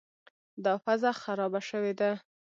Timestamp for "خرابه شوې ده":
1.21-2.11